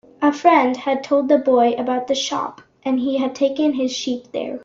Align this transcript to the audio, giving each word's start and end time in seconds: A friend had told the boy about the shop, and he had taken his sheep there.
A 0.19 0.33
friend 0.33 0.77
had 0.77 1.03
told 1.03 1.29
the 1.29 1.37
boy 1.37 1.73
about 1.73 2.07
the 2.07 2.15
shop, 2.15 2.63
and 2.83 2.99
he 2.99 3.19
had 3.19 3.35
taken 3.35 3.73
his 3.73 3.91
sheep 3.91 4.31
there. 4.31 4.59